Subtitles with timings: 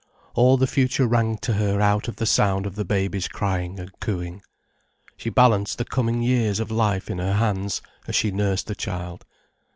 [0.33, 3.91] All the future rang to her out of the sound of the baby's crying and
[3.99, 4.41] cooing,
[5.15, 9.25] she balanced the coming years of life in her hands, as she nursed the child.